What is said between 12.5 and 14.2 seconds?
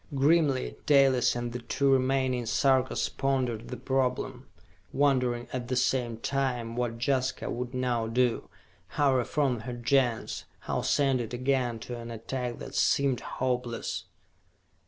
that seemed hopeless.